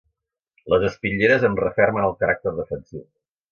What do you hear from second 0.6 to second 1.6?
Les espitlleres en